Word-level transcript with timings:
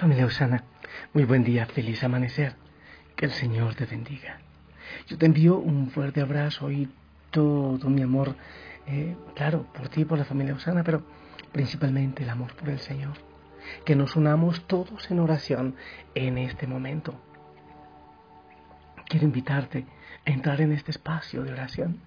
Familia 0.00 0.24
Osana, 0.24 0.64
muy 1.12 1.24
buen 1.24 1.44
día, 1.44 1.66
feliz 1.66 2.02
amanecer. 2.02 2.54
Que 3.16 3.26
el 3.26 3.32
Señor 3.32 3.74
te 3.74 3.84
bendiga. 3.84 4.40
Yo 5.06 5.18
te 5.18 5.26
envío 5.26 5.58
un 5.58 5.90
fuerte 5.90 6.22
abrazo 6.22 6.70
y 6.70 6.88
todo 7.30 7.90
mi 7.90 8.00
amor, 8.00 8.34
eh, 8.86 9.14
claro, 9.34 9.66
por 9.74 9.90
ti 9.90 10.00
y 10.00 10.04
por 10.06 10.16
la 10.16 10.24
familia 10.24 10.54
Osana, 10.54 10.82
pero 10.84 11.02
principalmente 11.52 12.22
el 12.22 12.30
amor 12.30 12.56
por 12.56 12.70
el 12.70 12.78
Señor. 12.78 13.12
Que 13.84 13.94
nos 13.94 14.16
unamos 14.16 14.66
todos 14.66 15.10
en 15.10 15.18
oración 15.18 15.76
en 16.14 16.38
este 16.38 16.66
momento. 16.66 17.20
Quiero 19.06 19.26
invitarte 19.26 19.84
a 20.24 20.30
entrar 20.30 20.62
en 20.62 20.72
este 20.72 20.92
espacio 20.92 21.44
de 21.44 21.52
oración 21.52 22.00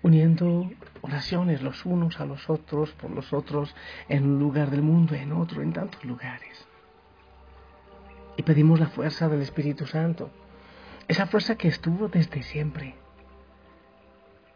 uniendo 0.00 0.70
oraciones 1.02 1.60
los 1.60 1.84
unos 1.86 2.20
a 2.20 2.24
los 2.24 2.48
otros, 2.48 2.92
por 2.92 3.10
los 3.10 3.32
otros, 3.32 3.74
en 4.08 4.24
un 4.24 4.38
lugar 4.38 4.70
del 4.70 4.82
mundo, 4.82 5.16
en 5.16 5.32
otro, 5.32 5.60
en 5.60 5.72
tantos 5.72 6.04
lugares 6.04 6.68
y 8.36 8.42
pedimos 8.42 8.80
la 8.80 8.88
fuerza 8.88 9.28
del 9.28 9.42
Espíritu 9.42 9.86
Santo, 9.86 10.30
esa 11.08 11.26
fuerza 11.26 11.56
que 11.56 11.68
estuvo 11.68 12.08
desde 12.08 12.42
siempre, 12.42 12.94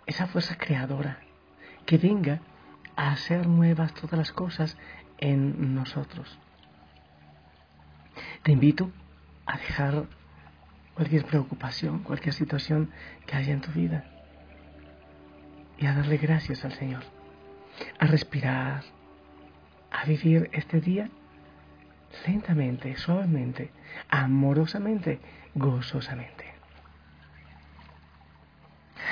esa 0.06 0.26
fuerza 0.26 0.56
creadora, 0.56 1.18
que 1.86 1.98
venga 1.98 2.40
a 2.96 3.12
hacer 3.12 3.46
nuevas 3.46 3.94
todas 3.94 4.18
las 4.18 4.32
cosas 4.32 4.76
en 5.18 5.74
nosotros. 5.74 6.38
Te 8.42 8.52
invito 8.52 8.90
a 9.46 9.56
dejar 9.56 10.04
cualquier 10.94 11.24
preocupación, 11.24 12.00
cualquier 12.00 12.34
situación 12.34 12.90
que 13.26 13.36
haya 13.36 13.52
en 13.52 13.60
tu 13.60 13.70
vida 13.70 14.04
y 15.78 15.86
a 15.86 15.94
darle 15.94 16.18
gracias 16.18 16.64
al 16.64 16.72
Señor, 16.72 17.02
a 17.98 18.06
respirar, 18.06 18.82
a 19.90 20.04
vivir 20.04 20.50
este 20.52 20.80
día 20.80 21.10
lentamente, 22.26 22.96
suavemente, 22.96 23.70
amorosamente, 24.08 25.20
gozosamente. 25.54 26.44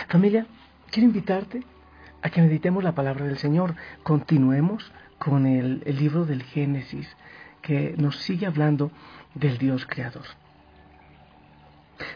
Familia, 0.08 0.46
quiero 0.90 1.06
invitarte 1.06 1.62
a 2.22 2.30
que 2.30 2.42
meditemos 2.42 2.84
la 2.84 2.94
palabra 2.94 3.24
del 3.24 3.38
Señor. 3.38 3.74
Continuemos 4.02 4.92
con 5.18 5.46
el, 5.46 5.82
libro 5.98 6.24
del 6.24 6.42
Génesis 6.42 7.08
que 7.62 7.94
nos 7.98 8.16
sigue 8.18 8.46
hablando 8.46 8.90
del 9.34 9.58
Dios 9.58 9.86
creador. 9.86 10.24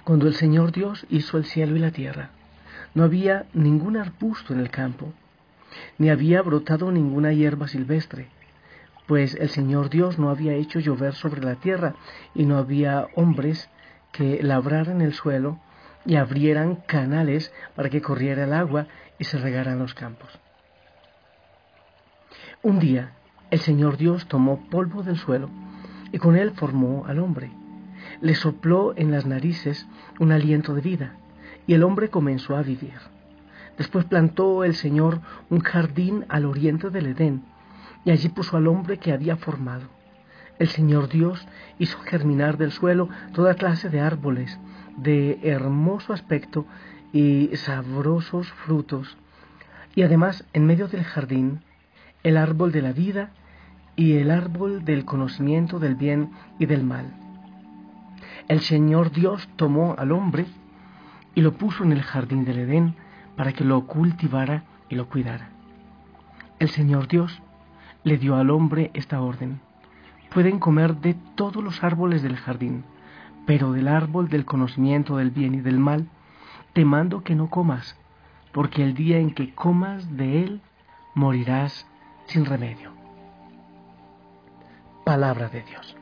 Cuando 0.05 0.29
el 0.29 0.35
Señor 0.35 0.73
Dios 0.73 1.07
hizo 1.11 1.39
el 1.39 1.45
cielo 1.45 1.77
y 1.77 1.81
la 1.81 1.91
tierra, 1.91 2.31
no 2.95 3.05
había 3.05 3.47
ningún 3.53 3.97
arbusto 3.97 4.53
en 4.53 4.61
el 4.61 4.71
campo, 4.71 5.13
ni 5.99 6.11
había 6.11 6.43
brotado 6.43 6.93
ninguna 6.93 7.33
hierba 7.33 7.67
silvestre 7.67 8.29
pues 9.07 9.35
el 9.35 9.49
Señor 9.49 9.91
Dios 9.91 10.19
no 10.19 10.31
había 10.31 10.55
hecho 10.55 10.79
llover 10.79 11.15
sobre 11.15 11.43
la 11.43 11.57
tierra 11.57 11.95
y 12.35 12.45
no 12.45 12.57
había 12.57 13.09
hombres 13.17 13.69
que 14.13 14.43
labraran 14.43 15.01
el 15.01 15.13
suelo 15.13 15.59
y 16.05 16.17
abrieran 16.17 16.77
canales 16.87 17.53
para 17.75 17.91
que 17.91 18.03
corriera 18.03 18.45
el 18.45 18.53
agua 18.53 18.87
y 19.19 19.25
se 19.25 19.39
regaran 19.39 19.79
los 19.79 19.95
campos. 19.95 20.39
Un 22.63 22.79
día 22.79 23.13
el 23.51 23.61
Señor 23.61 23.97
Dios 23.97 24.27
tomó 24.29 24.69
polvo 24.71 25.03
del 25.03 25.17
suelo 25.17 25.51
y 26.13 26.19
con 26.19 26.37
él 26.37 26.53
formó 26.53 27.05
al 27.07 27.19
hombre. 27.19 27.51
Le 28.21 28.35
sopló 28.35 28.95
en 28.97 29.11
las 29.11 29.27
narices 29.27 29.87
un 30.21 30.33
aliento 30.33 30.75
de 30.75 30.81
vida 30.81 31.17
y 31.67 31.75
el 31.75 31.83
hombre 31.83 32.09
comenzó 32.09 32.57
a 32.57 32.63
vivir. 32.63 32.95
Después 33.79 34.05
plantó 34.05 34.65
el 34.65 34.75
Señor 34.75 35.21
un 35.51 35.61
jardín 35.61 36.25
al 36.29 36.45
oriente 36.45 36.91
del 36.91 37.07
Edén 37.07 37.43
y 38.05 38.11
allí 38.11 38.29
puso 38.29 38.57
al 38.57 38.67
hombre 38.67 38.99
que 38.99 39.13
había 39.13 39.37
formado. 39.37 39.89
El 40.59 40.69
Señor 40.69 41.09
Dios 41.09 41.47
hizo 41.79 41.99
germinar 42.01 42.57
del 42.57 42.73
suelo 42.73 43.09
toda 43.33 43.55
clase 43.55 43.89
de 43.89 44.01
árboles 44.01 44.59
de 44.97 45.39
hermoso 45.43 46.13
aspecto 46.13 46.67
y 47.13 47.51
sabrosos 47.57 48.51
frutos, 48.53 49.17
y 49.95 50.03
además 50.03 50.45
en 50.53 50.67
medio 50.67 50.89
del 50.89 51.05
jardín 51.05 51.63
el 52.23 52.37
árbol 52.37 52.73
de 52.73 52.83
la 52.83 52.93
vida 52.93 53.31
y 53.97 54.15
el 54.15 54.31
árbol 54.31 54.85
del 54.85 55.05
conocimiento 55.05 55.79
del 55.79 55.97
bien 55.97 56.31
y 56.59 56.67
del 56.67 56.85
mal. 56.85 57.13
El 58.49 58.61
Señor 58.61 59.13
Dios 59.13 59.49
tomó 59.57 59.95
al 59.99 60.13
hombre 60.13 60.47
y 61.35 61.41
lo 61.41 61.53
puso 61.55 61.85
en 61.85 61.93
el 61.93 62.03
jardín 62.03 62.45
del 62.45 62.59
Edén 62.59 62.95
para 63.37 63.53
que 63.53 63.65
lo 63.65 63.87
cultivara 63.87 64.65
y 64.89 64.95
lo 64.95 65.09
cuidara. 65.09 65.51
El 66.59 66.69
Señor 66.69 67.09
Dios 67.09 67.43
le 68.05 68.19
dio 68.19 68.37
al 68.37 68.51
hombre 68.51 68.91
esta 68.95 69.21
orden. 69.21 69.61
Pueden 70.33 70.59
comer 70.59 70.97
de 70.97 71.15
todos 71.35 71.63
los 71.63 71.83
árboles 71.85 72.23
del 72.23 72.37
jardín, 72.37 72.85
pero 73.47 73.73
del 73.73 73.89
árbol 73.89 74.29
del 74.29 74.45
conocimiento 74.45 75.17
del 75.17 75.31
bien 75.31 75.55
y 75.55 75.61
del 75.61 75.79
mal, 75.79 76.09
te 76.73 76.85
mando 76.85 77.23
que 77.23 77.35
no 77.35 77.51
comas, 77.51 77.97
porque 78.53 78.83
el 78.83 78.95
día 78.95 79.19
en 79.19 79.35
que 79.35 79.55
comas 79.55 80.17
de 80.17 80.43
él, 80.43 80.61
morirás 81.15 81.87
sin 82.27 82.45
remedio. 82.45 82.93
Palabra 85.05 85.49
de 85.49 85.63
Dios. 85.63 85.97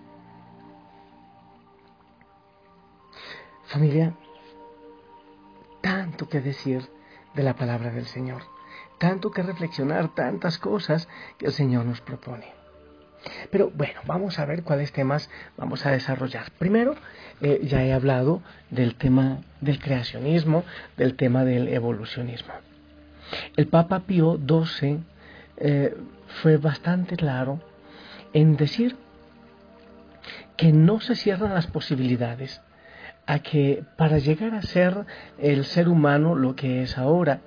Familia, 3.64 4.14
tanto 5.80 6.28
que 6.28 6.40
decir 6.40 6.88
de 7.34 7.42
la 7.42 7.54
palabra 7.54 7.90
del 7.90 8.06
Señor 8.06 8.42
tanto 9.00 9.30
que 9.30 9.42
reflexionar, 9.42 10.14
tantas 10.14 10.58
cosas 10.58 11.08
que 11.38 11.46
el 11.46 11.52
Señor 11.52 11.86
nos 11.86 12.02
propone. 12.02 12.52
Pero 13.50 13.70
bueno, 13.74 14.00
vamos 14.06 14.38
a 14.38 14.44
ver 14.44 14.62
cuáles 14.62 14.92
temas 14.92 15.30
vamos 15.56 15.86
a 15.86 15.90
desarrollar. 15.90 16.50
Primero, 16.58 16.94
eh, 17.40 17.60
ya 17.64 17.82
he 17.82 17.94
hablado 17.94 18.42
del 18.70 18.94
tema 18.96 19.38
del 19.62 19.78
creacionismo, 19.78 20.64
del 20.98 21.16
tema 21.16 21.44
del 21.44 21.68
evolucionismo. 21.68 22.52
El 23.56 23.68
Papa 23.68 24.00
Pío 24.00 24.38
XII 24.38 25.00
eh, 25.56 25.96
fue 26.42 26.58
bastante 26.58 27.16
claro 27.16 27.58
en 28.34 28.56
decir 28.56 28.96
que 30.58 30.72
no 30.72 31.00
se 31.00 31.16
cierran 31.16 31.54
las 31.54 31.68
posibilidades 31.68 32.60
a 33.26 33.38
que 33.38 33.82
para 33.96 34.18
llegar 34.18 34.54
a 34.54 34.62
ser 34.62 35.06
el 35.38 35.64
ser 35.64 35.88
humano 35.88 36.34
lo 36.34 36.54
que 36.54 36.82
es 36.82 36.98
ahora, 36.98 37.40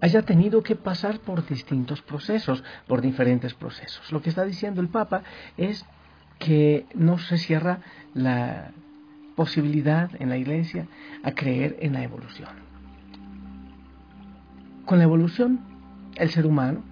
haya 0.00 0.22
tenido 0.22 0.62
que 0.62 0.76
pasar 0.76 1.20
por 1.20 1.46
distintos 1.46 2.02
procesos, 2.02 2.64
por 2.86 3.00
diferentes 3.00 3.54
procesos. 3.54 4.10
Lo 4.12 4.22
que 4.22 4.30
está 4.30 4.44
diciendo 4.44 4.80
el 4.80 4.88
Papa 4.88 5.22
es 5.56 5.84
que 6.38 6.86
no 6.94 7.18
se 7.18 7.38
cierra 7.38 7.80
la 8.14 8.70
posibilidad 9.36 10.10
en 10.18 10.28
la 10.28 10.36
Iglesia 10.36 10.86
a 11.22 11.32
creer 11.32 11.76
en 11.80 11.92
la 11.92 12.02
evolución. 12.02 12.48
Con 14.84 14.98
la 14.98 15.04
evolución, 15.04 15.60
el 16.16 16.30
ser 16.30 16.46
humano, 16.46 16.82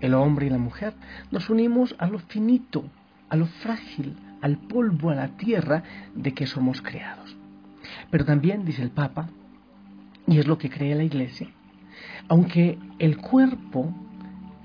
el 0.00 0.14
hombre 0.14 0.46
y 0.46 0.50
la 0.50 0.58
mujer, 0.58 0.94
nos 1.30 1.50
unimos 1.50 1.94
a 1.98 2.06
lo 2.06 2.18
finito, 2.18 2.84
a 3.28 3.36
lo 3.36 3.46
frágil, 3.46 4.16
al 4.40 4.58
polvo, 4.58 5.10
a 5.10 5.14
la 5.14 5.36
tierra 5.36 5.82
de 6.14 6.34
que 6.34 6.46
somos 6.46 6.82
creados. 6.82 7.36
Pero 8.10 8.24
también, 8.24 8.64
dice 8.64 8.82
el 8.82 8.90
Papa, 8.90 9.28
y 10.26 10.38
es 10.38 10.46
lo 10.46 10.58
que 10.58 10.70
cree 10.70 10.94
la 10.94 11.04
Iglesia, 11.04 11.48
aunque 12.32 12.78
el 12.98 13.18
cuerpo 13.18 13.92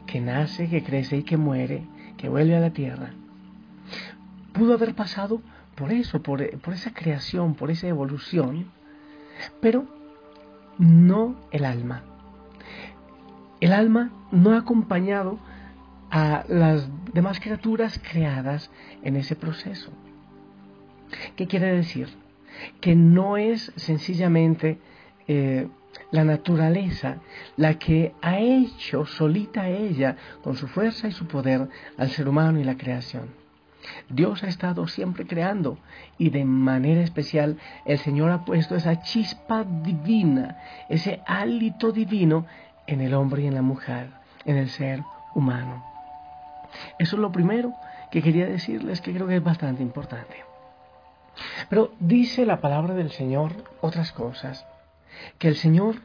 que 0.05 0.21
nace, 0.21 0.69
que 0.69 0.85
crece 0.85 1.17
y 1.17 1.23
que 1.23 1.35
muere, 1.35 1.85
que 2.15 2.29
vuelve 2.29 2.55
a 2.55 2.61
la 2.61 2.69
tierra, 2.69 3.11
pudo 4.53 4.75
haber 4.75 4.95
pasado 4.95 5.41
por 5.75 5.91
eso, 5.91 6.23
por, 6.23 6.41
esa 6.41 6.93
creación, 6.93 7.55
por 7.55 7.69
esa 7.69 7.89
evolución, 7.89 8.71
pero 9.59 9.85
no 10.77 11.35
el 11.51 11.65
alma. 11.65 12.03
El 13.59 13.73
alma 13.73 14.11
no 14.31 14.53
ha 14.53 14.59
acompañado 14.59 15.37
a 16.09 16.45
las 16.47 16.89
demás 17.13 17.41
criaturas 17.41 17.99
creadas 17.99 18.71
en 19.03 19.17
ese 19.17 19.35
proceso. 19.35 19.91
¿Qué 21.35 21.47
quiere 21.47 21.75
decir? 21.75 22.07
Que 22.79 22.95
no 22.95 23.35
es 23.35 23.73
sencillamente 23.75 24.79
eh, 25.27 25.67
la 26.11 26.23
naturaleza 26.23 27.17
la 27.55 27.75
que 27.75 28.13
ha 28.21 28.39
hecho 28.39 29.05
solita 29.05 29.67
ella, 29.67 30.15
con 30.43 30.55
su 30.55 30.67
fuerza 30.67 31.07
y 31.07 31.11
su 31.11 31.27
poder, 31.27 31.67
al 31.97 32.09
ser 32.09 32.27
humano 32.27 32.59
y 32.59 32.63
la 32.63 32.77
creación. 32.77 33.29
Dios 34.09 34.43
ha 34.43 34.47
estado 34.47 34.87
siempre 34.87 35.25
creando 35.25 35.77
y 36.17 36.29
de 36.29 36.43
manera 36.45 37.01
especial 37.01 37.57
el 37.85 37.99
Señor 37.99 38.31
ha 38.31 38.43
puesto 38.43 38.75
esa 38.75 39.01
chispa 39.01 39.63
divina, 39.63 40.57
ese 40.89 41.21
hálito 41.25 41.91
divino 41.91 42.45
en 42.85 43.01
el 43.01 43.13
hombre 43.13 43.43
y 43.43 43.47
en 43.47 43.55
la 43.55 43.61
mujer, 43.61 44.09
en 44.45 44.57
el 44.57 44.69
ser 44.69 45.03
humano. 45.35 45.85
Eso 46.99 47.15
es 47.15 47.21
lo 47.21 47.31
primero 47.31 47.73
que 48.11 48.21
quería 48.21 48.47
decirles 48.47 49.01
que 49.01 49.13
creo 49.13 49.27
que 49.27 49.37
es 49.37 49.43
bastante 49.43 49.83
importante. 49.83 50.43
Pero 51.69 51.91
dice 51.99 52.45
la 52.45 52.59
palabra 52.59 52.93
del 52.93 53.11
Señor 53.11 53.51
otras 53.81 54.11
cosas 54.11 54.65
que 55.39 55.47
el 55.47 55.55
Señor 55.55 55.95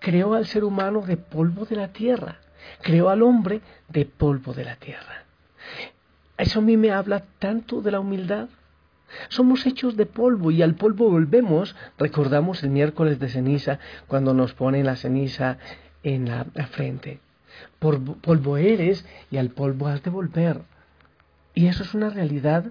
creó 0.00 0.34
al 0.34 0.46
ser 0.46 0.64
humano 0.64 1.02
de 1.02 1.16
polvo 1.16 1.64
de 1.64 1.76
la 1.76 1.88
tierra, 1.88 2.38
creó 2.82 3.08
al 3.08 3.22
hombre 3.22 3.60
de 3.88 4.04
polvo 4.04 4.54
de 4.54 4.64
la 4.64 4.76
tierra. 4.76 5.24
Eso 6.36 6.60
a 6.60 6.62
mí 6.62 6.76
me 6.76 6.92
habla 6.92 7.24
tanto 7.38 7.82
de 7.82 7.90
la 7.90 8.00
humildad, 8.00 8.48
Somos 9.30 9.64
hechos 9.64 9.96
de 9.96 10.04
polvo 10.04 10.50
y 10.50 10.60
al 10.60 10.74
polvo 10.74 11.08
volvemos. 11.08 11.74
Recordamos 11.98 12.62
el 12.62 12.68
miércoles 12.68 13.18
de 13.18 13.30
ceniza 13.30 13.78
cuando 14.06 14.34
nos 14.34 14.52
ponen 14.52 14.84
la 14.84 14.96
ceniza 14.96 15.56
en 16.02 16.28
la, 16.28 16.44
frente. 16.72 17.20
Polvo 17.78 18.56
eres 18.58 19.06
y 19.30 19.38
al 19.38 19.48
polvo 19.48 19.88
has 19.88 20.02
de 20.02 20.10
volver. 20.10 20.60
Y 21.54 21.66
eso 21.68 21.82
es 21.84 21.94
una 21.94 22.10
realidad 22.10 22.66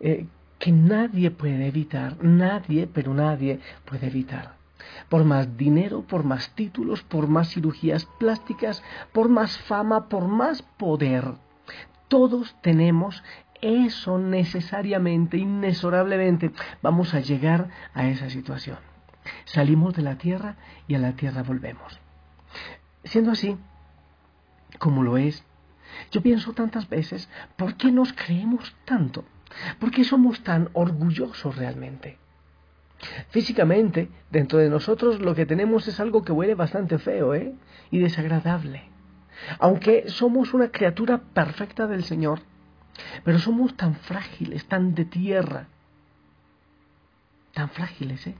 eh, 0.00 0.26
que 0.58 0.70
nadie 0.70 1.30
puede 1.30 1.66
evitar, 1.66 2.22
nadie, 2.22 2.86
pero 2.86 3.12
nadie 3.14 3.58
puede 3.84 4.06
evitar. 4.06 4.54
Por 5.08 5.24
más 5.24 5.56
dinero, 5.56 6.02
por 6.02 6.24
más 6.24 6.50
títulos, 6.50 7.02
por 7.02 7.28
más 7.28 7.50
cirugías 7.50 8.06
plásticas, 8.18 8.82
por 9.12 9.28
más 9.28 9.58
fama, 9.58 10.08
por 10.08 10.28
más 10.28 10.62
poder, 10.62 11.34
todos 12.08 12.56
tenemos 12.62 13.22
eso 13.60 14.18
necesariamente, 14.18 15.38
inexorablemente, 15.38 16.52
vamos 16.82 17.14
a 17.14 17.20
llegar 17.20 17.70
a 17.94 18.06
esa 18.08 18.28
situación. 18.28 18.78
Salimos 19.46 19.94
de 19.94 20.02
la 20.02 20.18
tierra 20.18 20.56
y 20.86 20.94
a 20.94 20.98
la 20.98 21.16
tierra 21.16 21.42
volvemos. 21.42 21.98
Siendo 23.04 23.30
así, 23.30 23.56
como 24.78 25.02
lo 25.02 25.16
es, 25.16 25.44
yo 26.10 26.22
pienso 26.22 26.52
tantas 26.52 26.88
veces, 26.88 27.28
¿por 27.56 27.76
qué 27.76 27.90
nos 27.90 28.12
creemos 28.12 28.74
tanto? 28.84 29.24
¿Por 29.78 29.90
qué 29.90 30.04
somos 30.04 30.42
tan 30.42 30.68
orgullosos 30.72 31.56
realmente? 31.56 32.18
Físicamente, 33.34 34.10
dentro 34.30 34.60
de 34.60 34.70
nosotros 34.70 35.18
lo 35.18 35.34
que 35.34 35.44
tenemos 35.44 35.88
es 35.88 35.98
algo 35.98 36.22
que 36.22 36.30
huele 36.30 36.54
bastante 36.54 36.98
feo 36.98 37.34
¿eh? 37.34 37.52
y 37.90 37.98
desagradable. 37.98 38.84
Aunque 39.58 40.04
somos 40.06 40.54
una 40.54 40.68
criatura 40.70 41.18
perfecta 41.18 41.88
del 41.88 42.04
Señor, 42.04 42.42
pero 43.24 43.40
somos 43.40 43.76
tan 43.76 43.96
frágiles, 43.96 44.68
tan 44.68 44.94
de 44.94 45.04
tierra, 45.04 45.66
tan 47.54 47.70
frágiles, 47.70 48.24
¿eh? 48.28 48.36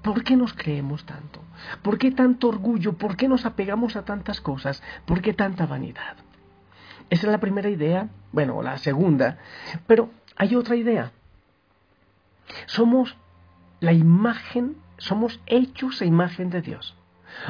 ¿Por 0.00 0.22
qué 0.22 0.36
nos 0.36 0.54
creemos 0.54 1.04
tanto? 1.04 1.40
¿Por 1.82 1.98
qué 1.98 2.12
tanto 2.12 2.50
orgullo? 2.50 2.92
¿Por 2.92 3.16
qué 3.16 3.26
nos 3.26 3.46
apegamos 3.46 3.96
a 3.96 4.04
tantas 4.04 4.40
cosas? 4.40 4.80
¿Por 5.06 5.22
qué 5.22 5.34
tanta 5.34 5.66
vanidad? 5.66 6.18
Esa 7.10 7.26
es 7.26 7.32
la 7.32 7.40
primera 7.40 7.68
idea, 7.68 8.10
bueno, 8.30 8.62
la 8.62 8.78
segunda, 8.78 9.38
pero 9.88 10.10
hay 10.36 10.54
otra 10.54 10.76
idea. 10.76 11.10
Somos 12.66 13.16
la 13.80 13.92
imagen, 13.92 14.76
somos 14.98 15.40
hechos 15.46 16.02
a 16.02 16.04
imagen 16.04 16.50
de 16.50 16.62
Dios. 16.62 16.96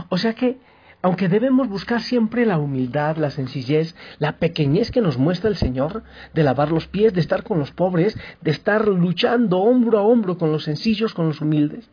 O 0.08 0.19
sea 0.19 0.34
que 0.34 0.58
aunque 1.00 1.28
debemos 1.28 1.69
buscar 1.69 2.00
siempre 2.00 2.44
la 2.44 2.58
humildad, 2.58 3.16
la 3.19 3.30
sencillez, 3.30 3.94
la 4.19 4.38
pequeñez 4.38 4.90
que 4.90 5.00
nos 5.00 5.16
muestra 5.16 5.48
el 5.48 5.56
Señor, 5.56 6.02
de 6.34 6.42
lavar 6.42 6.72
los 6.72 6.88
pies, 6.88 7.14
de 7.14 7.20
estar 7.20 7.44
con 7.44 7.60
los 7.60 7.70
pobres, 7.70 8.19
de 8.40 8.50
estar 8.50 8.88
luchando 8.88 9.58
hombro 9.58 9.98
a 9.98 10.02
hombro 10.02 10.38
con 10.38 10.50
los 10.50 10.64
sencillos, 10.64 11.14
con 11.14 11.28
los 11.28 11.40
humildes. 11.40 11.88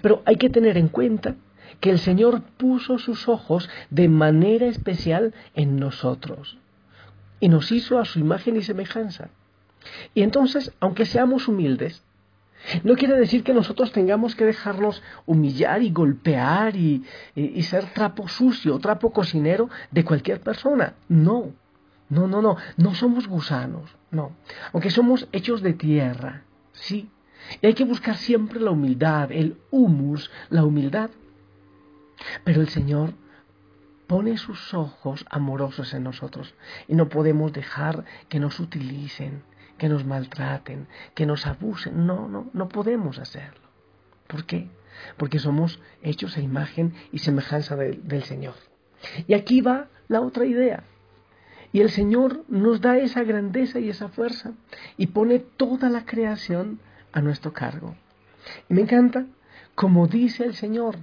Pero 0.00 0.22
hay 0.26 0.36
que 0.36 0.48
tener 0.48 0.78
en 0.78 0.88
cuenta 0.88 1.34
que 1.80 1.90
el 1.90 1.98
Señor 1.98 2.42
puso 2.56 2.98
sus 2.98 3.28
ojos 3.28 3.68
de 3.90 4.08
manera 4.08 4.66
especial 4.66 5.34
en 5.54 5.76
nosotros 5.76 6.56
y 7.40 7.48
nos 7.48 7.72
hizo 7.72 7.98
a 7.98 8.04
su 8.04 8.20
imagen 8.20 8.56
y 8.56 8.62
semejanza. 8.62 9.30
Y 10.14 10.22
entonces, 10.22 10.72
aunque 10.78 11.04
seamos 11.04 11.48
humildes, 11.48 12.04
no 12.82 12.94
quiere 12.94 13.16
decir 13.16 13.44
que 13.44 13.54
nosotros 13.54 13.92
tengamos 13.92 14.34
que 14.34 14.44
dejarnos 14.44 15.02
humillar 15.26 15.82
y 15.82 15.90
golpear 15.90 16.76
y, 16.76 17.04
ser 17.62 17.86
trapo 17.92 18.28
sucio, 18.28 18.78
trapo 18.78 19.12
cocinero 19.12 19.68
de 19.90 20.04
cualquier 20.04 20.40
persona. 20.40 20.94
No, 21.08 21.52
no, 22.08 22.26
no, 22.26 22.40
no, 22.40 22.56
no 22.76 22.94
somos 22.94 23.28
gusanos, 23.28 23.94
no. 24.10 24.32
Aunque 24.72 24.90
somos 24.90 25.28
hechos 25.32 25.62
de 25.62 25.74
tierra, 25.74 26.42
sí. 26.72 27.10
Y 27.60 27.66
hay 27.66 27.74
que 27.74 27.84
buscar 27.84 28.16
siempre 28.16 28.60
la 28.60 28.70
humildad, 28.70 29.30
el 29.30 29.58
humus, 29.70 30.30
la 30.48 30.64
humildad. 30.64 31.10
Pero 32.44 32.62
el 32.62 32.68
Señor 32.68 33.12
pone 34.06 34.38
sus 34.38 34.72
ojos 34.74 35.24
amorosos 35.30 35.92
en 35.94 36.04
nosotros 36.04 36.54
y 36.88 36.94
no 36.94 37.08
podemos 37.08 37.52
dejar 37.52 38.04
que 38.28 38.38
nos 38.38 38.60
utilicen, 38.60 39.42
que 39.78 39.88
nos 39.88 40.04
maltraten, 40.04 40.86
que 41.14 41.26
nos 41.26 41.46
abusen. 41.46 42.06
No, 42.06 42.28
no, 42.28 42.50
no 42.52 42.68
podemos 42.68 43.18
hacerlo. 43.18 43.68
¿Por 44.26 44.44
qué? 44.44 44.68
Porque 45.16 45.38
somos 45.38 45.80
hechos 46.02 46.36
a 46.36 46.40
imagen 46.40 46.94
y 47.12 47.18
semejanza 47.18 47.76
del 47.76 48.22
Señor. 48.24 48.54
Y 49.26 49.34
aquí 49.34 49.60
va 49.60 49.88
la 50.08 50.20
otra 50.20 50.46
idea. 50.46 50.84
Y 51.72 51.80
el 51.80 51.90
Señor 51.90 52.44
nos 52.48 52.80
da 52.80 52.98
esa 52.98 53.24
grandeza 53.24 53.80
y 53.80 53.88
esa 53.88 54.08
fuerza 54.08 54.52
y 54.96 55.08
pone 55.08 55.40
toda 55.40 55.90
la 55.90 56.04
creación 56.04 56.78
a 57.12 57.20
nuestro 57.20 57.52
cargo. 57.52 57.96
Y 58.68 58.74
me 58.74 58.82
encanta, 58.82 59.26
como 59.74 60.06
dice 60.06 60.44
el 60.44 60.54
Señor, 60.54 60.96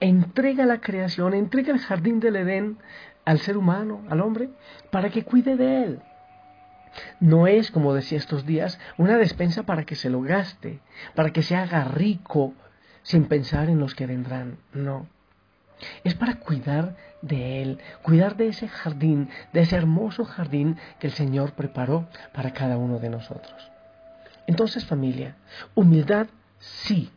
entrega 0.00 0.66
la 0.66 0.80
creación, 0.80 1.34
entrega 1.34 1.72
el 1.72 1.78
jardín 1.78 2.18
del 2.18 2.36
Edén 2.36 2.78
al 3.24 3.38
ser 3.38 3.56
humano, 3.56 4.02
al 4.08 4.20
hombre, 4.20 4.50
para 4.90 5.10
que 5.10 5.22
cuide 5.22 5.56
de 5.56 5.84
él. 5.84 6.02
No 7.20 7.46
es, 7.46 7.70
como 7.70 7.94
decía 7.94 8.18
estos 8.18 8.46
días, 8.46 8.78
una 8.98 9.16
despensa 9.16 9.62
para 9.64 9.84
que 9.84 9.94
se 9.94 10.10
lo 10.10 10.22
gaste, 10.22 10.80
para 11.14 11.30
que 11.30 11.42
se 11.42 11.56
haga 11.56 11.84
rico 11.84 12.54
sin 13.02 13.24
pensar 13.26 13.68
en 13.68 13.78
los 13.78 13.94
que 13.94 14.06
vendrán. 14.06 14.58
No. 14.72 15.06
Es 16.04 16.14
para 16.14 16.36
cuidar 16.36 16.96
de 17.22 17.62
Él, 17.62 17.78
cuidar 18.02 18.36
de 18.36 18.48
ese 18.48 18.68
jardín, 18.68 19.28
de 19.52 19.62
ese 19.62 19.76
hermoso 19.76 20.24
jardín 20.24 20.76
que 21.00 21.08
el 21.08 21.12
Señor 21.12 21.52
preparó 21.52 22.08
para 22.32 22.52
cada 22.52 22.76
uno 22.76 22.98
de 22.98 23.10
nosotros. 23.10 23.70
Entonces 24.46 24.84
familia, 24.84 25.36
humildad 25.74 26.26
sí, 26.58 27.10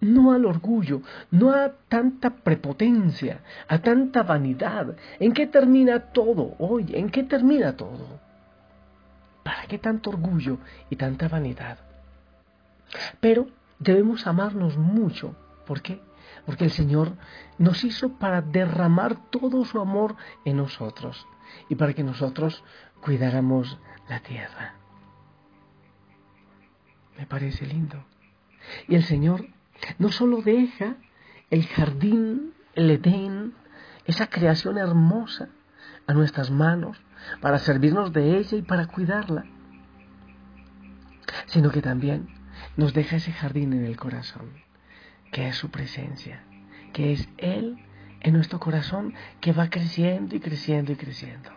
no 0.00 0.32
al 0.32 0.46
orgullo, 0.46 1.02
no 1.30 1.52
a 1.52 1.72
tanta 1.88 2.30
prepotencia, 2.30 3.40
a 3.68 3.78
tanta 3.78 4.22
vanidad. 4.22 4.96
¿En 5.18 5.32
qué 5.32 5.46
termina 5.46 6.12
todo? 6.12 6.54
Oye, 6.58 6.98
¿en 6.98 7.10
qué 7.10 7.22
termina 7.22 7.76
todo? 7.76 8.20
¿Para 9.42 9.66
qué 9.66 9.78
tanto 9.78 10.10
orgullo 10.10 10.58
y 10.90 10.96
tanta 10.96 11.28
vanidad? 11.28 11.78
Pero 13.20 13.46
debemos 13.78 14.26
amarnos 14.26 14.76
mucho. 14.76 15.36
¿Por 15.66 15.82
qué? 15.82 16.00
Porque 16.46 16.64
el 16.64 16.70
Señor 16.70 17.12
nos 17.58 17.84
hizo 17.84 18.18
para 18.18 18.42
derramar 18.42 19.30
todo 19.30 19.64
su 19.64 19.80
amor 19.80 20.16
en 20.44 20.56
nosotros 20.56 21.26
y 21.68 21.74
para 21.74 21.94
que 21.94 22.04
nosotros 22.04 22.62
cuidáramos 23.00 23.78
la 24.08 24.20
tierra. 24.20 24.74
Me 27.16 27.26
parece 27.26 27.66
lindo. 27.66 28.04
Y 28.88 28.94
el 28.94 29.04
Señor 29.04 29.46
no 29.98 30.10
solo 30.10 30.42
deja 30.42 30.96
el 31.50 31.66
jardín, 31.66 32.54
el 32.74 32.90
Edén, 32.90 33.54
esa 34.06 34.28
creación 34.28 34.78
hermosa 34.78 35.48
a 36.06 36.14
nuestras 36.14 36.50
manos 36.50 37.00
para 37.40 37.58
servirnos 37.58 38.12
de 38.12 38.38
ella 38.38 38.58
y 38.58 38.62
para 38.62 38.86
cuidarla, 38.86 39.44
sino 41.46 41.70
que 41.70 41.82
también 41.82 42.28
nos 42.76 42.92
deja 42.94 43.16
ese 43.16 43.32
jardín 43.32 43.72
en 43.72 43.84
el 43.84 43.96
corazón, 43.96 44.50
que 45.32 45.48
es 45.48 45.56
su 45.56 45.70
presencia, 45.70 46.42
que 46.92 47.12
es 47.12 47.28
Él 47.38 47.78
en 48.20 48.34
nuestro 48.34 48.60
corazón 48.60 49.14
que 49.40 49.52
va 49.52 49.70
creciendo 49.70 50.36
y 50.36 50.40
creciendo 50.40 50.92
y 50.92 50.96
creciendo. 50.96 51.50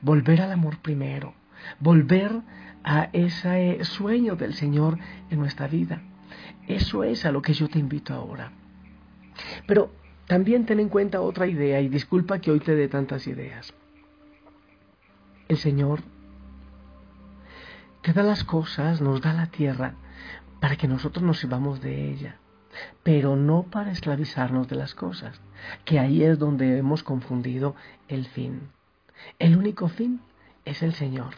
Volver 0.00 0.42
al 0.42 0.52
amor 0.52 0.78
primero, 0.78 1.34
volver 1.80 2.42
a 2.84 3.08
ese 3.12 3.82
sueño 3.84 4.36
del 4.36 4.54
Señor 4.54 4.98
en 5.30 5.38
nuestra 5.38 5.66
vida 5.68 6.02
eso 6.66 7.04
es 7.04 7.24
a 7.26 7.32
lo 7.32 7.42
que 7.42 7.52
yo 7.52 7.68
te 7.68 7.78
invito 7.78 8.14
ahora. 8.14 8.52
Pero 9.66 9.92
también 10.26 10.64
ten 10.64 10.80
en 10.80 10.88
cuenta 10.88 11.20
otra 11.20 11.46
idea 11.46 11.80
y 11.80 11.88
disculpa 11.88 12.38
que 12.38 12.50
hoy 12.50 12.60
te 12.60 12.74
dé 12.74 12.88
tantas 12.88 13.26
ideas. 13.26 13.74
El 15.46 15.58
Señor 15.58 16.00
te 18.00 18.14
da 18.14 18.22
las 18.22 18.44
cosas, 18.44 19.02
nos 19.02 19.20
da 19.20 19.34
la 19.34 19.46
tierra 19.46 19.94
para 20.60 20.76
que 20.76 20.88
nosotros 20.88 21.22
nos 21.22 21.38
sirvamos 21.38 21.82
de 21.82 22.10
ella, 22.10 22.38
pero 23.02 23.36
no 23.36 23.64
para 23.64 23.92
esclavizarnos 23.92 24.68
de 24.68 24.76
las 24.76 24.94
cosas, 24.94 25.40
que 25.84 25.98
ahí 25.98 26.22
es 26.22 26.38
donde 26.38 26.78
hemos 26.78 27.02
confundido 27.02 27.74
el 28.08 28.26
fin. 28.26 28.70
El 29.38 29.56
único 29.56 29.88
fin 29.88 30.20
es 30.64 30.82
el 30.82 30.94
Señor. 30.94 31.34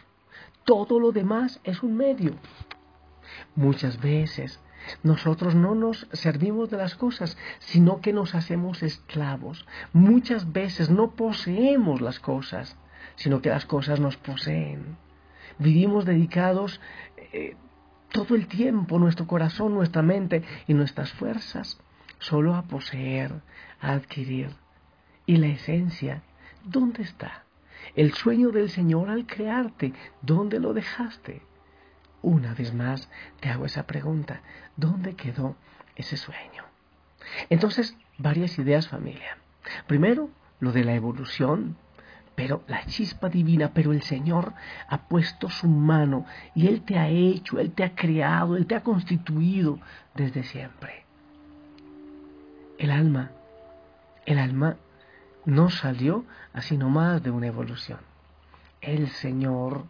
Todo 0.65 1.01
lo 1.01 1.11
demás 1.11 1.61
es 1.65 1.83
un 1.83 1.97
medio. 1.97 2.35
Muchas 3.57 4.01
veces 4.01 4.61
nosotros 5.03 5.57
no 5.57 5.75
nos 5.75 6.07
servimos 6.13 6.71
de 6.71 6.77
las 6.77 6.95
cosas, 6.95 7.37
sino 7.59 8.01
que 8.01 8.13
nos 8.13 8.37
hacemos 8.37 8.85
esclavos. 8.85 9.67
Muchas 9.93 10.53
veces 10.53 10.91
no 10.91 11.11
poseemos 11.13 12.01
las 12.01 12.21
cosas, 12.21 12.77
sino 13.15 13.41
que 13.41 13.51
las 13.51 13.67
cosas 13.67 14.01
nos 14.01 14.17
poseen. 14.17 14.97
Vivimos 15.59 16.05
dedicados 16.05 16.81
eh, 17.33 17.57
todo 18.13 18.35
el 18.35 18.47
tiempo, 18.47 18.99
nuestro 18.99 19.27
corazón, 19.27 19.75
nuestra 19.75 20.03
mente 20.03 20.43
y 20.67 20.75
nuestras 20.75 21.13
fuerzas, 21.13 21.79
solo 22.19 22.55
a 22.55 22.63
poseer, 22.63 23.33
a 23.81 23.93
adquirir. 23.93 24.51
Y 25.27 25.37
la 25.37 25.49
esencia, 25.49 26.23
¿dónde 26.65 27.03
está? 27.03 27.45
El 27.95 28.13
sueño 28.15 28.51
del 28.51 28.71
Señor 28.71 29.11
al 29.11 29.27
crearte, 29.27 29.93
¿dónde 30.23 30.61
lo 30.61 30.73
dejaste? 30.73 31.43
una 32.27 32.55
vez 32.55 32.75
más 32.75 33.09
te 33.41 33.51
hago 33.51 33.67
esa 33.67 33.87
pregunta. 33.87 34.43
¿Dónde 34.77 35.15
quedó 35.15 35.57
ese 35.95 36.17
sueño? 36.17 36.65
Entonces, 37.51 37.97
varias 38.19 38.59
ideas 38.59 38.89
familia. 38.89 39.39
Primero, 39.87 40.29
lo 40.59 40.73
de 40.73 40.85
la 40.85 40.95
evolución, 40.95 41.77
pero 42.37 42.62
la 42.69 42.85
chispa 42.85 43.28
divina, 43.31 43.73
pero 43.73 43.93
el 43.93 44.02
Señor 44.02 44.52
ha 44.88 45.09
puesto 45.09 45.49
su 45.49 45.66
mano 45.66 46.26
y 46.55 46.69
Él 46.69 46.83
te 46.83 46.99
ha 46.99 47.09
hecho, 47.09 47.59
Él 47.59 47.73
te 47.73 47.83
ha 47.83 47.95
creado, 47.95 48.57
Él 48.57 48.66
te 48.66 48.76
ha 48.76 48.83
constituido 48.83 49.81
desde 50.14 50.45
siempre. 50.45 51.05
El 52.78 52.90
alma, 52.90 53.31
el 54.26 54.38
alma 54.38 54.76
no 55.47 55.71
salió 55.71 56.26
así 56.52 56.76
nomás 56.76 57.23
de 57.23 57.31
una 57.31 57.47
evolución. 57.47 58.00
El 58.83 59.09
Señor 59.09 59.87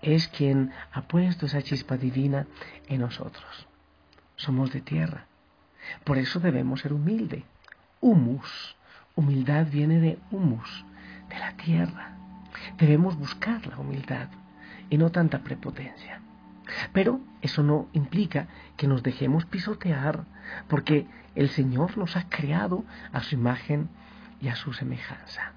es 0.00 0.28
quien 0.28 0.70
ha 0.92 1.02
puesto 1.02 1.46
esa 1.46 1.62
chispa 1.62 1.96
divina 1.96 2.46
en 2.86 3.00
nosotros. 3.00 3.66
Somos 4.36 4.72
de 4.72 4.80
tierra. 4.80 5.26
Por 6.04 6.18
eso 6.18 6.38
debemos 6.38 6.80
ser 6.80 6.92
humildes. 6.92 7.42
Humus. 8.00 8.76
Humildad 9.16 9.66
viene 9.70 10.00
de 10.00 10.18
humus, 10.32 10.84
de 11.34 11.40
la 11.40 11.52
tierra. 11.56 12.12
Debemos 12.78 13.16
buscar 13.18 13.66
la 13.66 13.78
humildad 13.78 14.28
y 14.88 14.98
no 14.98 15.10
tanta 15.10 15.40
prepotencia. 15.40 16.20
Pero 16.92 17.20
eso 17.42 17.62
no 17.62 17.88
implica 17.92 18.46
que 18.76 18.86
nos 18.86 19.02
dejemos 19.02 19.44
pisotear, 19.44 20.24
porque 20.68 21.06
el 21.34 21.50
Señor 21.50 21.98
nos 21.98 22.16
ha 22.16 22.28
creado 22.28 22.84
a 23.12 23.20
su 23.20 23.34
imagen 23.34 23.88
y 24.40 24.48
a 24.48 24.56
su 24.56 24.72
semejanza. 24.72 25.52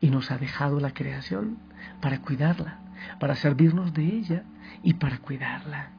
Y 0.00 0.10
nos 0.10 0.30
ha 0.30 0.38
dejado 0.38 0.80
la 0.80 0.92
creación 0.92 1.58
para 2.00 2.20
cuidarla, 2.20 2.78
para 3.20 3.34
servirnos 3.34 3.92
de 3.92 4.04
ella 4.04 4.44
y 4.82 4.94
para 4.94 5.18
cuidarla. 5.18 5.90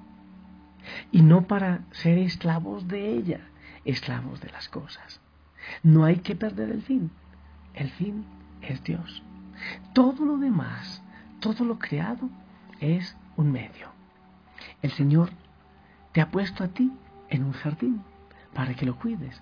Y 1.12 1.22
no 1.22 1.48
para 1.48 1.82
ser 1.92 2.18
esclavos 2.18 2.88
de 2.88 3.14
ella, 3.14 3.42
esclavos 3.86 4.42
de 4.42 4.50
las 4.50 4.70
cosas. 4.70 5.22
No 5.82 6.04
hay 6.04 6.18
que 6.18 6.36
perder 6.36 6.70
el 6.72 6.82
fin. 6.82 7.12
El 7.74 7.90
fin 7.92 8.26
es 8.64 8.84
Dios. 8.84 9.24
Todo 9.94 10.26
lo 10.26 10.38
demás, 10.38 11.02
todo 11.40 11.66
lo 11.66 11.80
creado 11.80 12.30
es 12.80 13.16
un 13.36 13.52
medio. 13.52 13.92
El 14.82 14.92
Señor 14.92 15.30
te 16.12 16.22
ha 16.22 16.30
puesto 16.30 16.64
a 16.64 16.68
ti 16.68 16.92
en 17.30 17.44
un 17.44 17.54
jardín 17.54 18.04
para 18.54 18.74
que 18.76 18.86
lo 18.86 18.98
cuides. 18.98 19.42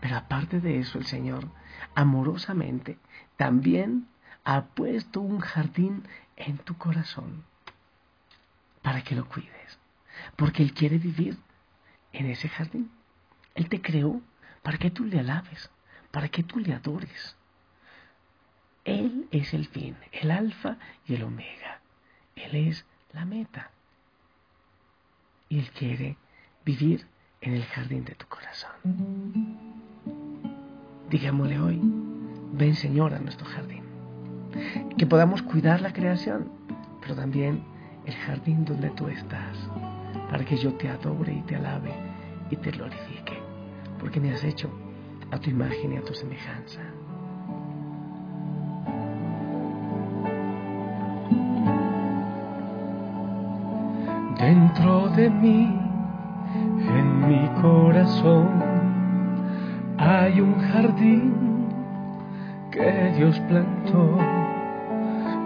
Pero 0.00 0.16
aparte 0.16 0.60
de 0.60 0.78
eso, 0.78 0.98
el 0.98 1.06
Señor 1.06 1.48
amorosamente 1.94 2.98
también 3.36 4.08
ha 4.44 4.62
puesto 4.62 5.20
un 5.20 5.40
jardín 5.40 6.04
en 6.36 6.58
tu 6.58 6.76
corazón 6.76 7.44
para 8.82 9.02
que 9.02 9.14
lo 9.14 9.28
cuides. 9.28 9.78
Porque 10.36 10.62
Él 10.62 10.74
quiere 10.74 10.98
vivir 10.98 11.38
en 12.12 12.26
ese 12.26 12.48
jardín. 12.48 12.90
Él 13.54 13.68
te 13.68 13.80
creó 13.80 14.20
para 14.62 14.78
que 14.78 14.90
tú 14.90 15.04
le 15.04 15.20
alabes, 15.20 15.70
para 16.10 16.28
que 16.28 16.42
tú 16.42 16.58
le 16.58 16.74
adores. 16.74 17.36
Él 18.84 19.28
es 19.30 19.54
el 19.54 19.66
fin, 19.66 19.96
el 20.12 20.30
alfa 20.30 20.76
y 21.06 21.14
el 21.14 21.22
omega. 21.22 21.80
Él 22.34 22.68
es 22.68 22.84
la 23.12 23.24
meta. 23.24 23.70
Y 25.48 25.58
Él 25.58 25.70
quiere 25.70 26.16
vivir 26.64 27.06
en 27.40 27.54
el 27.54 27.64
jardín 27.64 28.04
de 28.04 28.14
tu 28.14 28.26
corazón. 28.26 28.70
Digámosle 31.10 31.60
hoy, 31.60 31.80
ven 32.52 32.74
Señor 32.74 33.14
a 33.14 33.18
nuestro 33.18 33.46
jardín. 33.46 33.82
Que 34.96 35.06
podamos 35.06 35.42
cuidar 35.42 35.80
la 35.80 35.92
creación, 35.92 36.50
pero 37.00 37.14
también 37.14 37.62
el 38.06 38.14
jardín 38.14 38.64
donde 38.64 38.90
tú 38.90 39.08
estás, 39.08 39.56
para 40.30 40.44
que 40.44 40.56
yo 40.56 40.72
te 40.74 40.88
adore 40.88 41.32
y 41.32 41.42
te 41.42 41.56
alabe 41.56 41.92
y 42.50 42.56
te 42.56 42.70
glorifique, 42.70 43.38
porque 43.98 44.20
me 44.20 44.32
has 44.32 44.42
hecho 44.44 44.70
a 45.30 45.38
tu 45.38 45.50
imagen 45.50 45.92
y 45.92 45.96
a 45.96 46.02
tu 46.02 46.14
semejanza. 46.14 46.80
Dentro 54.42 55.08
de 55.10 55.30
mí, 55.30 55.72
en 56.98 57.28
mi 57.28 57.48
corazón, 57.62 58.48
hay 59.98 60.40
un 60.40 60.58
jardín 60.58 61.68
que 62.72 63.12
Dios 63.16 63.38
plantó, 63.46 64.18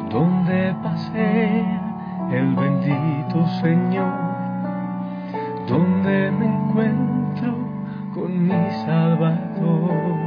donde 0.09 0.75
pasé 0.83 1.63
el 2.33 2.55
bendito 2.55 3.47
Señor, 3.61 4.15
donde 5.69 6.31
me 6.31 6.47
encuentro 6.47 7.55
con 8.15 8.49
mi 8.49 8.71
Salvador. 8.87 10.26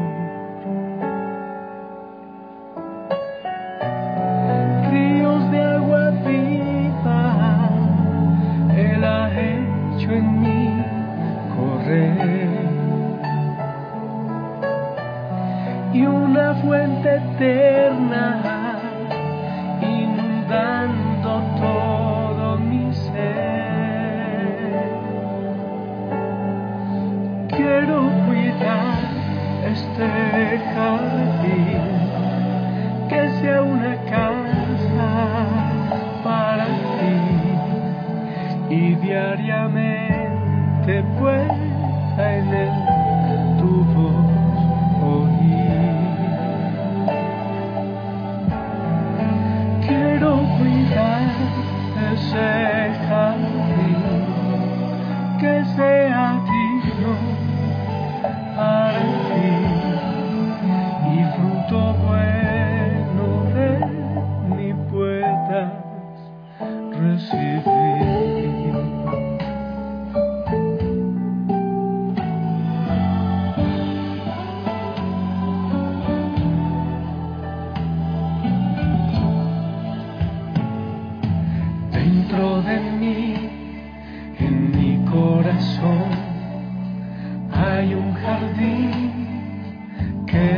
Cuidar 28.59 28.99
este 29.65 30.59
jardín, 30.73 31.85
que 33.07 33.21
sea 33.39 33.61
una 33.61 33.95
casa 34.03 35.11
para 36.25 36.65
ti 36.65 37.17
y 38.75 38.95
diariamente 38.95 41.03
pueda 41.17 41.55
en 42.17 42.53
él 42.53 42.73
tu 43.59 43.85
voz 43.95 44.59
oír. 45.03 45.95
Quiero 49.87 50.31
cuidar 50.57 51.31
ese 52.11 52.49
jardín, 53.07 54.03
que 55.39 55.53
sea 55.77 56.25
digno 56.43 57.13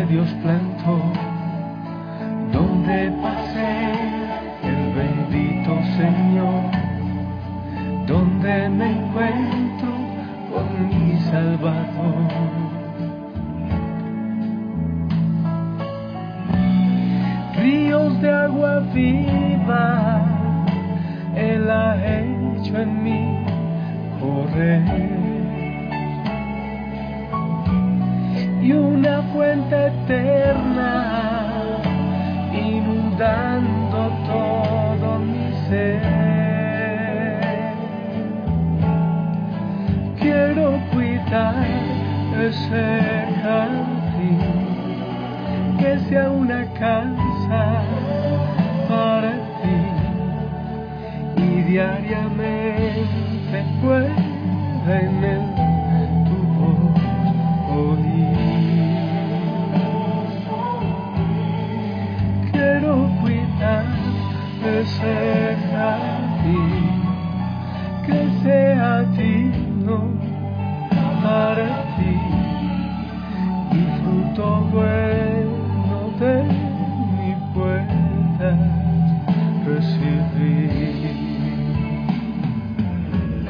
Dios 0.07 0.29
plantó, 0.41 1.13
ese 42.71 43.27
jardín, 43.41 44.39
que 45.77 45.99
sea 46.07 46.29
una 46.29 46.65
casa 46.73 47.83
para 48.87 49.31
ti 49.61 49.81
y 51.41 51.63
diariamente 51.63 53.57
pueda 53.81 54.15
en 54.99 55.23
él 55.23 55.43
tu 56.25 56.37
voz. 56.57 57.01
Quiero 62.51 62.91
cuidar 63.21 63.85
de 64.63 64.75
jardín 65.71 66.11
que 66.81 66.90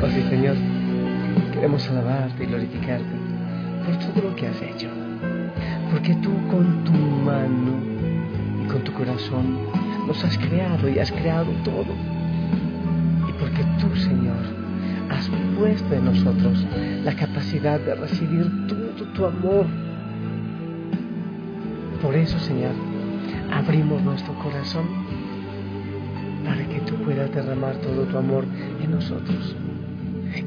Oh 0.04 0.10
sí, 0.10 0.22
Señor, 0.30 0.56
queremos 1.54 1.88
alabarte 1.90 2.44
y 2.44 2.48
glorificarte 2.48 3.06
por 3.86 3.98
todo 3.98 4.30
lo 4.30 4.36
que 4.36 4.48
has 4.48 4.62
hecho, 4.62 4.90
porque 5.92 6.16
tú 6.16 6.32
con 6.50 6.84
tu 6.84 6.92
mano 6.92 7.80
y 8.64 8.68
con 8.68 8.84
tu 8.84 8.92
corazón 8.94 9.60
nos 10.08 10.24
has 10.26 10.38
creado 10.38 10.90
y 10.90 11.00
has 11.00 11.12
creado 11.12 11.52
todo. 11.64 11.94
Porque 13.40 13.64
tú, 13.80 13.96
Señor, 13.96 14.44
has 15.10 15.30
puesto 15.58 15.94
en 15.94 16.06
nosotros 16.06 16.66
la 17.04 17.16
capacidad 17.16 17.80
de 17.80 17.96
recibir 17.96 18.68
todo 18.68 19.06
tu 19.14 19.26
amor. 19.26 19.66
Por 22.02 22.16
eso, 22.16 22.40
Señor, 22.40 22.74
abrimos 23.52 24.02
nuestro 24.02 24.34
corazón 24.36 24.88
para 26.44 26.68
que 26.68 26.80
tú 26.82 26.96
puedas 27.04 27.34
derramar 27.34 27.76
todo 27.78 28.06
tu 28.06 28.18
amor 28.18 28.46
en 28.82 28.92
nosotros. 28.92 29.56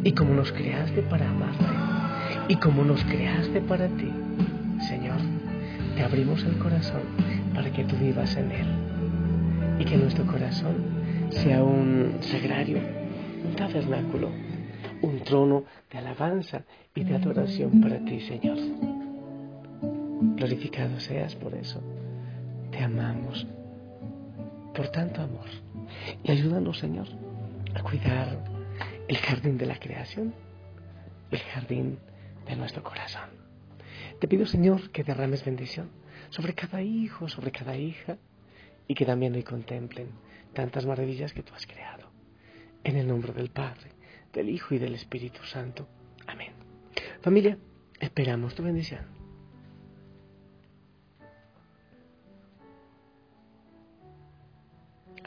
Y 0.03 0.13
como 0.13 0.35
nos 0.35 0.51
creaste 0.51 1.03
para 1.03 1.29
amarte, 1.31 1.65
y 2.49 2.57
como 2.57 2.85
nos 2.85 3.05
creaste 3.05 3.61
para 3.61 3.87
ti, 3.89 4.11
Señor, 4.89 5.19
te 5.95 6.03
abrimos 6.03 6.43
el 6.43 6.59
corazón 6.59 7.03
para 7.55 7.71
que 7.71 7.85
tú 7.85 7.97
vivas 7.97 8.37
en 8.37 8.51
él. 8.51 8.67
Y 9.79 9.85
que 9.85 9.97
nuestro 9.97 10.27
corazón 10.27 10.75
sea 11.31 11.63
un 11.63 12.17
sagrario, 12.21 12.79
un 13.49 13.55
tabernáculo, 13.55 14.31
un 15.03 15.21
trono 15.21 15.65
de 15.91 15.99
alabanza 15.99 16.65
y 16.95 17.05
de 17.05 17.15
adoración 17.15 17.81
para 17.81 17.99
ti, 18.01 18.21
Señor. 18.21 18.94
Glorificado 20.37 20.99
seas 21.01 21.35
por 21.37 21.55
eso. 21.55 21.81
Te 22.71 22.79
amamos 22.79 23.47
por 24.75 24.89
tanto 24.89 25.23
amor. 25.23 25.47
Y 26.23 26.31
ayúdanos, 26.31 26.79
Señor, 26.79 27.07
a 27.75 27.83
cuidar 27.83 28.45
el 29.07 29.17
jardín 29.19 29.59
de 29.59 29.67
la 29.67 29.79
creación, 29.79 30.35
el 31.31 31.39
jardín 31.41 31.99
de 32.47 32.57
nuestro 32.57 32.83
corazón. 32.83 33.31
Te 34.19 34.27
pido, 34.27 34.47
Señor, 34.47 34.91
que 34.91 35.05
derrames 35.05 35.45
bendición 35.45 35.91
sobre 36.31 36.55
cada 36.55 36.83
hijo, 36.83 37.29
sobre 37.29 37.53
cada 37.53 37.77
hija, 37.77 38.17
y 38.89 38.95
que 38.95 39.07
también 39.07 39.35
hoy 39.35 39.43
contemplen 39.43 40.09
tantas 40.53 40.87
maravillas 40.87 41.33
que 41.33 41.43
tú 41.43 41.55
has 41.55 41.67
creado. 41.67 42.11
En 42.83 42.97
el 42.97 43.07
nombre 43.07 43.33
del 43.33 43.51
Padre, 43.51 43.93
del 44.33 44.51
Hijo 44.51 44.75
y 44.75 44.79
del 44.79 44.95
Espíritu 44.95 45.43
Santo. 45.45 45.87
Amén. 46.27 46.53
Familia, 47.23 47.57
esperamos 48.01 48.55
tu 48.55 48.63
bendición. 48.63 49.14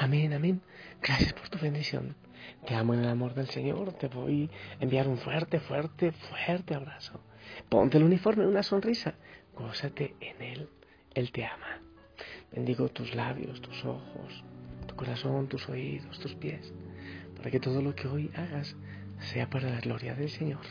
Amén, 0.07 0.31
amén. 0.31 0.61
Gracias 1.01 1.33
por 1.33 1.49
tu 1.49 1.59
bendición. 1.59 2.15
Te 2.65 2.75
amo 2.75 2.93
en 2.93 3.01
el 3.01 3.09
amor 3.09 3.33
del 3.33 3.49
Señor. 3.49 3.91
Te 3.91 4.07
voy 4.07 4.49
a 4.79 4.81
enviar 4.81 5.05
un 5.05 5.17
fuerte, 5.17 5.59
fuerte, 5.59 6.13
fuerte 6.13 6.75
abrazo. 6.75 7.19
Ponte 7.67 7.97
el 7.97 8.05
uniforme, 8.05 8.47
una 8.47 8.63
sonrisa. 8.63 9.15
Gózate 9.53 10.15
en 10.21 10.41
Él. 10.41 10.69
Él 11.13 11.33
te 11.33 11.43
ama. 11.43 11.81
Bendigo 12.53 12.87
tus 12.87 13.15
labios, 13.15 13.59
tus 13.59 13.83
ojos, 13.83 14.45
tu 14.87 14.95
corazón, 14.95 15.49
tus 15.49 15.67
oídos, 15.67 16.17
tus 16.19 16.35
pies, 16.35 16.73
para 17.35 17.51
que 17.51 17.59
todo 17.59 17.81
lo 17.81 17.93
que 17.93 18.07
hoy 18.07 18.31
hagas 18.33 18.77
sea 19.19 19.49
para 19.49 19.69
la 19.69 19.81
gloria 19.81 20.15
del 20.15 20.29
Señor. 20.29 20.63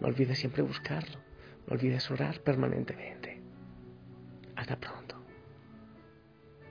No 0.00 0.08
olvides 0.08 0.38
siempre 0.38 0.62
buscarlo, 0.62 1.18
no 1.66 1.74
olvides 1.74 2.10
orar 2.10 2.40
permanentemente. 2.40 3.38
Hasta 4.56 4.80
pronto. 4.80 5.01